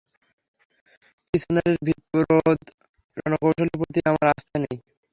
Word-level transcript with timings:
কিচ্যানারের 1.27 1.77
ভীতিপ্রদ 1.85 2.59
রণকৌশলের 3.17 3.77
প্রতি 3.79 3.99
আমার 4.09 4.27
আস্থা 4.33 4.57
নেই। 4.63 4.77